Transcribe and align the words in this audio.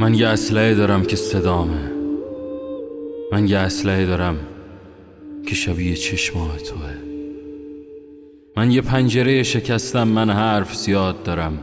من 0.00 0.14
یه 0.14 0.28
اسلحه 0.28 0.74
دارم 0.74 1.02
که 1.02 1.16
صدامه. 1.16 1.92
من 3.32 3.48
یه 3.48 3.58
اسلحه 3.58 4.06
دارم 4.06 4.36
که 5.46 5.54
شبیه 5.54 5.94
چشماه 5.94 6.56
توه. 6.56 6.94
من 8.56 8.70
یه 8.70 8.80
پنجره 8.80 9.42
شکستم 9.42 10.08
من 10.08 10.30
حرف 10.30 10.76
زیاد 10.76 11.22
دارم. 11.22 11.58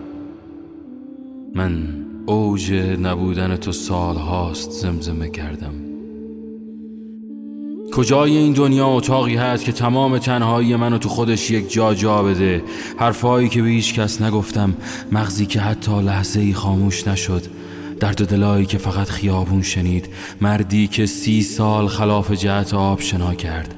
من 1.56 1.88
اوج 2.26 2.74
نبودن 3.02 3.56
تو 3.56 3.72
سال 3.72 4.16
هاست 4.16 4.72
زمزمه 4.72 5.30
کردم. 5.30 5.74
کجای 7.92 8.38
این 8.38 8.54
دنیا 8.54 8.88
اتاقی 8.88 9.36
هست 9.36 9.66
که 9.66 9.72
تمام 9.72 10.18
تنهایی 10.18 10.76
منو 10.76 10.98
تو 10.98 11.10
خودش 11.10 11.52
یک 11.52 11.72
جا 11.72 11.94
جا 11.94 12.24
بده؟ 12.24 12.64
حرفهایی 12.98 13.50
که 13.50 13.62
به 13.62 13.68
هیچ 13.70 13.94
کس 13.94 14.22
نگفتم 14.22 14.74
مغزی 15.12 15.46
که 15.46 15.60
حتی 15.60 16.02
لحظه 16.02 16.40
ای 16.40 16.54
خاموش 16.54 17.08
نشد. 17.08 17.44
درد 18.00 18.22
و 18.22 18.26
دلایی 18.26 18.66
که 18.66 18.78
فقط 18.78 19.10
خیابون 19.10 19.62
شنید 19.62 20.10
مردی 20.42 20.88
که 20.88 21.06
سی 21.06 21.42
سال 21.42 21.88
خلاف 21.88 22.32
جهت 22.32 22.74
آب 22.74 23.02
شنا 23.02 23.34
کرد. 23.34 23.76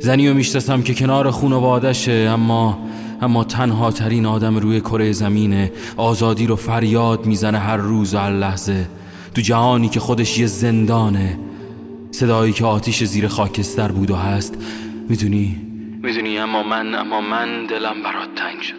زنی 0.00 0.28
و 0.28 0.34
می‌شناسم 0.34 0.82
که 0.82 0.94
کنار 0.94 1.30
خونوادشه 1.30 2.12
اما 2.12 2.78
اما 3.22 3.44
تنها 3.44 3.90
ترین 3.90 4.26
آدم 4.26 4.56
روی 4.56 4.80
کره 4.80 5.12
زمینه. 5.12 5.72
آزادی 5.96 6.46
رو 6.46 6.56
فریاد 6.56 7.26
می‌زنه 7.26 7.58
هر 7.58 7.76
روز 7.76 8.14
و 8.14 8.18
هر 8.18 8.32
لحظه. 8.32 8.88
تو 9.34 9.40
جهانی 9.40 9.88
که 9.88 10.00
خودش 10.00 10.38
یه 10.38 10.46
زندانه. 10.46 11.38
صدایی 12.10 12.52
که 12.52 12.64
آتیش 12.64 13.04
زیر 13.04 13.28
خاکستر 13.28 13.92
بود 13.92 14.10
و 14.10 14.16
هست. 14.16 14.54
می‌دونی؟ 15.08 15.56
می‌دونی 16.02 16.38
اما 16.38 16.62
من 16.62 16.94
اما 16.94 17.20
من 17.20 17.66
دلم 17.66 18.02
برات 18.04 18.28
تنگ 18.36 18.62
شده. 18.62 18.78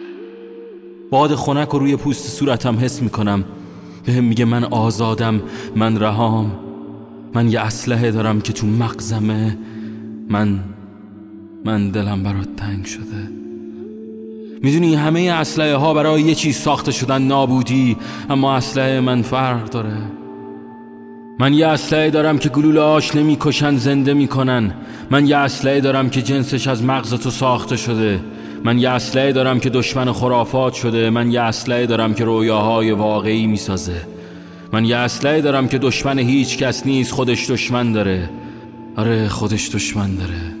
باد 1.10 1.34
خنک 1.34 1.74
و 1.74 1.78
روی 1.78 1.96
پوست 1.96 2.38
صورتم 2.38 2.78
حس 2.78 3.02
می‌کنم. 3.02 3.44
بهم 4.06 4.24
میگه 4.24 4.44
من 4.44 4.64
آزادم 4.64 5.40
من 5.76 6.00
رهام 6.00 6.52
من 7.34 7.48
یه 7.48 7.60
اسلحه 7.60 8.10
دارم 8.10 8.40
که 8.40 8.52
تو 8.52 8.66
مغزمه 8.66 9.58
من 10.28 10.60
من 11.64 11.90
دلم 11.90 12.22
برات 12.22 12.56
تنگ 12.56 12.84
شده. 12.84 13.30
می‌دونی 14.62 14.94
همه 14.94 15.20
اسلحه 15.20 15.74
ها 15.74 15.94
برای 15.94 16.22
یه 16.22 16.34
چیز 16.34 16.56
ساخته 16.56 16.92
شدن 16.92 17.22
نابودی 17.22 17.96
اما 18.30 18.56
اسلحه 18.56 19.00
من 19.00 19.22
فرق 19.22 19.70
داره. 19.70 19.96
من 21.40 21.54
یه 21.54 21.66
اسلحه 21.66 22.10
دارم 22.10 22.38
که 22.38 22.48
گلوله 22.48 22.80
آش 22.80 23.16
نمی‌کشن 23.16 23.76
زنده 23.76 24.14
می‌کنن. 24.14 24.74
من 25.10 25.26
یه 25.26 25.36
اسلحه 25.36 25.80
دارم 25.80 26.10
که 26.10 26.22
جنسش 26.22 26.68
از 26.68 26.84
مغز 26.84 27.14
تو 27.14 27.30
ساخته 27.30 27.76
شده. 27.76 28.20
من 28.64 28.78
یه 28.78 28.90
اسلحه 28.90 29.32
دارم 29.32 29.60
که 29.60 29.70
دشمن 29.70 30.12
خرافات 30.12 30.74
شده 30.74 31.10
من 31.10 31.32
یه 31.32 31.40
اسلحه 31.40 31.86
دارم 31.86 32.14
که 32.14 32.24
رویاهای 32.24 32.90
واقعی 32.90 33.46
می‌سازه. 33.46 34.02
من 34.72 34.84
یه 34.84 34.96
اسلحه 34.96 35.40
دارم 35.40 35.68
که 35.68 35.78
دشمن 35.78 36.18
هیچ 36.18 36.58
کس 36.58 36.86
نیست 36.86 37.12
خودش 37.12 37.50
دشمن 37.50 37.92
داره. 37.92 38.30
آره 38.96 39.28
خودش 39.28 39.70
دشمن 39.74 40.14
داره. 40.14 40.54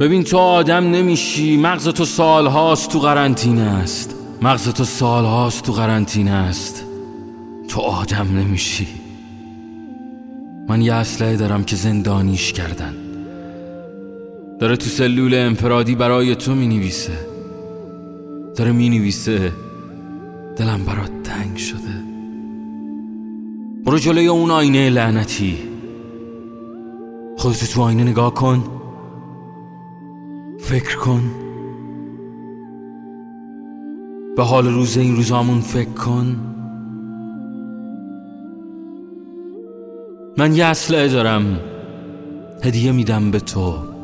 ببین 0.00 0.24
تو 0.24 0.38
آدم 0.38 0.90
نمیشی 0.90 1.56
مغز 1.56 1.88
تو 1.88 2.04
سالهاست 2.04 2.90
تو 2.90 2.98
قرنطینه 2.98 3.62
است. 3.62 4.14
مغز 4.42 4.72
تو 4.72 4.84
سالهاست 4.84 5.64
تو 5.64 5.72
قرنطینه 5.72 6.30
است. 6.30 6.84
تو 7.68 7.80
آدم 7.80 8.38
نمیشی. 8.38 8.86
من 10.68 10.82
یه 10.82 10.94
اسلحه 10.94 11.36
دارم 11.36 11.64
که 11.64 11.76
زندانیش 11.76 12.52
کردن. 12.52 13.05
داره 14.60 14.76
تو 14.76 14.86
سلول 14.86 15.34
انفرادی 15.34 15.94
برای 15.94 16.34
تو 16.34 16.54
می 16.54 16.68
نویسه 16.68 17.18
داره 18.56 18.72
می 18.72 18.88
نویسه 18.88 19.52
دلم 20.56 20.84
برات 20.84 21.10
تنگ 21.24 21.56
شده. 21.56 22.06
برو 23.84 23.98
جلوی 23.98 24.26
اون 24.26 24.50
آینه 24.50 24.90
لعنتی. 24.90 25.58
خودتو 27.36 27.66
تو 27.66 27.82
آینه 27.82 28.04
نگاه 28.04 28.34
کن. 28.34 28.64
فکر 30.60 30.96
کن. 30.96 31.22
به 34.36 34.42
حال 34.42 34.66
روز 34.66 34.96
این 34.96 35.16
روزامون 35.16 35.60
فکر 35.60 35.90
کن. 35.90 36.36
من 40.38 40.56
یه 40.56 40.64
اسلحه 40.64 41.08
دارم. 41.08 41.60
هدیه 42.62 42.92
میدم 42.92 43.30
به 43.30 43.40
تو. 43.40 43.95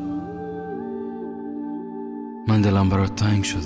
من 2.48 2.60
دلم 2.62 2.88
برات 2.88 3.14
تنگ 3.14 3.44
شده. 3.44 3.60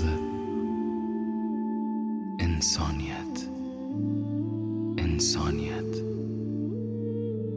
انسانیت. 2.39 3.47
انسانیت. 4.97 5.97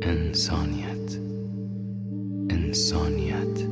انسانیت. 0.03 1.19
انسانیت. 2.51 3.67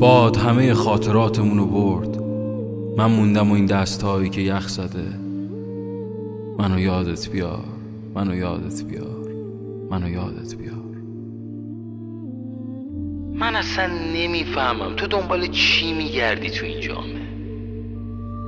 باد 0.00 0.36
همه 0.36 0.74
خاطراتمون 0.74 1.58
رو 1.58 1.66
برد. 1.66 2.22
من 2.96 3.06
موندم 3.06 3.50
و 3.50 3.54
این 3.54 3.66
دستهایی 3.66 4.30
که 4.30 4.40
یخ 4.40 4.68
زده. 4.68 5.18
منو 6.58 6.78
یادت 6.78 7.30
بیار. 7.30 7.64
منو 8.14 8.34
یادت 8.34 8.84
بیار. 8.84 9.21
منو 9.92 10.08
یادت 10.08 10.54
بیار. 10.54 10.96
من 13.34 13.56
اصلا 13.56 13.86
نمی‌فهمم. 14.14 14.96
تو 14.96 15.06
دنبال 15.06 15.46
چی 15.46 15.92
میگردی 15.92 16.50
تو 16.50 16.66
این 16.66 16.80
جامعه؟ 16.80 17.22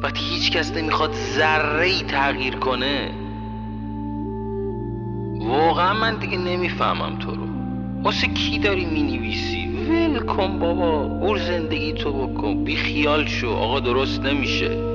وقتی 0.02 0.20
هیچ 0.24 0.50
کس 0.50 0.76
نمی‌خواد 0.76 1.12
ذره 1.12 1.86
ای 1.86 2.02
تغییر 2.02 2.56
کنه. 2.56 3.10
واقعا 5.40 6.00
من 6.00 6.18
دیگه 6.18 6.38
نمی‌فهمم 6.38 7.18
تو 7.18 7.30
رو. 7.30 7.46
واسه 8.02 8.26
کی 8.26 8.58
داری 8.58 8.84
می‌نویسی؟ 8.84 9.68
ول 9.88 10.18
کن 10.18 10.58
بابا. 10.58 11.08
بور 11.08 11.38
زندگی 11.38 11.92
تو 11.92 12.12
بکن. 12.12 12.64
بی 12.64 12.76
خیال 12.76 13.26
شو. 13.26 13.48
آقا 13.48 13.80
درست 13.80 14.20
نمیشه. 14.20 14.93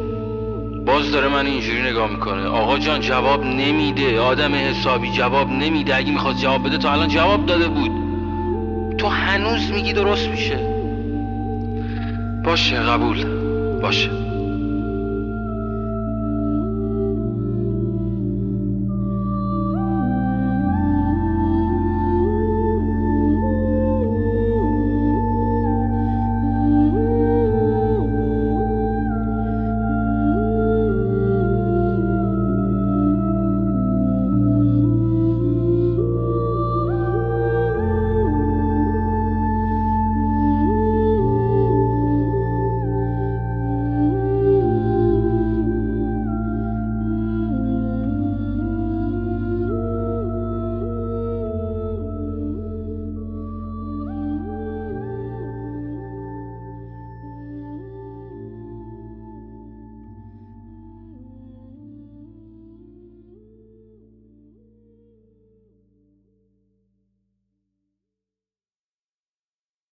باز 0.90 1.12
داره 1.12 1.28
من 1.28 1.46
اینجوری 1.46 1.82
نگاه 1.82 2.12
می‌کنه. 2.12 2.48
آقا 2.48 2.78
جان 2.78 3.00
جواب 3.00 3.46
نمیده. 3.46 4.20
آدم 4.20 4.56
حسابی 4.56 5.12
جواب 5.12 5.50
نمیده. 5.50 5.96
اگه 5.96 6.12
می‌خواد 6.12 6.36
جواب 6.36 6.68
بده 6.68 6.78
تا 6.78 6.92
الان 6.92 7.08
جواب 7.08 7.46
داده 7.46 7.68
بود. 7.68 7.92
تو 8.98 9.08
هنوز 9.08 9.72
میگی 9.72 9.94
درست 9.94 10.30
میشه. 10.30 10.60
باشه 12.44 12.76
قبول. 12.76 13.26
باشه. 13.82 14.28